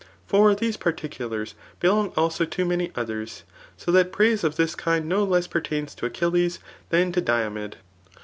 For 0.25 0.55
diese 0.55 0.77
particulars 0.79 1.53
belong 1.79 2.09
also 2.17 2.43
to 2.43 2.65
many 2.65 2.89
Mhers; 2.89 3.43
so 3.77 3.91
that 3.91 4.11
praise 4.11 4.43
of 4.43 4.55
thk 4.55 4.75
kind 4.75 5.07
no 5.07 5.23
less 5.23 5.45
pertains 5.45 5.93
to 5.93 6.07
Achilles 6.07 6.57
than 6.89 7.11
to 7.11 7.21
Diomed. 7.21 7.75